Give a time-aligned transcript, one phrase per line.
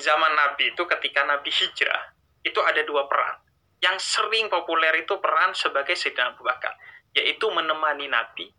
[0.00, 3.36] zaman Nabi itu ketika Nabi hijrah itu ada dua peran.
[3.80, 6.76] Yang sering populer itu peran sebagai Sayyidina Abu Bakar,
[7.16, 8.52] yaitu menemani Nabi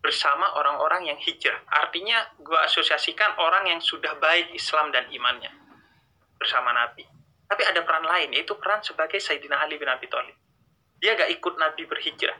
[0.00, 1.60] bersama orang-orang yang hijrah.
[1.68, 5.52] Artinya gue asosiasikan orang yang sudah baik Islam dan imannya
[6.36, 7.04] bersama Nabi.
[7.48, 10.36] Tapi ada peran lain, yaitu peran sebagai Sayyidina Ali bin Abi Thalib.
[11.00, 12.36] Dia gak ikut Nabi berhijrah,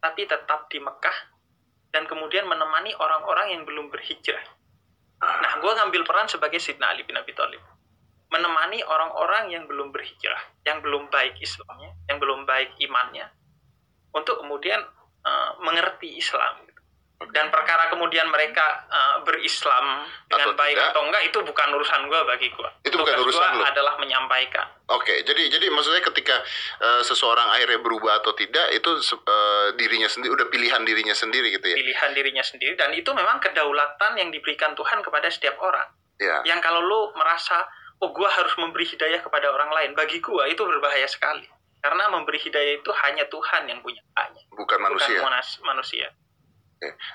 [0.00, 1.18] tapi tetap di Mekah
[1.92, 4.61] dan kemudian menemani orang-orang yang belum berhijrah.
[5.62, 7.62] Gue ngambil peran sebagai Sayyidina Ali bin Abi Thalib.
[8.34, 13.28] Menemani orang-orang yang belum berhijrah, yang belum baik Islamnya, yang belum baik imannya,
[14.16, 14.80] untuk kemudian
[15.22, 16.72] uh, mengerti Islam
[17.30, 22.00] dan perkara kemudian mereka uh, berislam dengan atau baik tidak, atau enggak itu bukan urusan
[22.10, 22.70] gue bagi gue.
[22.82, 23.62] Itu bukan urusan lo.
[23.62, 24.66] adalah menyampaikan.
[24.90, 26.42] Oke, okay, jadi jadi maksudnya ketika
[26.82, 31.66] uh, seseorang akhirnya berubah atau tidak itu uh, dirinya sendiri udah pilihan dirinya sendiri gitu
[31.68, 31.76] ya.
[31.76, 35.88] Pilihan dirinya sendiri dan itu memang kedaulatan yang diberikan Tuhan kepada setiap orang.
[36.20, 36.42] Ya.
[36.46, 37.66] Yang kalau lo merasa
[38.02, 41.46] oh gue harus memberi hidayah kepada orang lain, bagi gue itu berbahaya sekali.
[41.82, 44.02] Karena memberi hidayah itu hanya Tuhan yang punya.
[44.54, 45.18] Bukan manusia.
[45.18, 45.34] Bukan
[45.66, 46.06] manusia.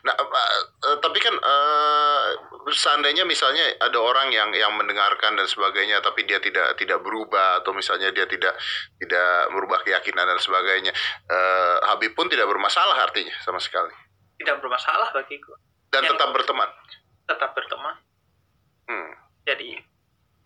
[0.08, 1.67] Nah, uh, tapi kan uh,
[2.74, 7.72] seandainya misalnya ada orang yang yang mendengarkan dan sebagainya, tapi dia tidak tidak berubah atau
[7.72, 8.58] misalnya dia tidak
[9.00, 10.92] tidak merubah keyakinan dan sebagainya,
[11.32, 13.94] uh, Habib pun tidak bermasalah artinya sama sekali.
[14.42, 15.56] Tidak bermasalah bagiku.
[15.94, 16.70] Dan yang tetap berteman.
[17.28, 17.87] Tetap berteman.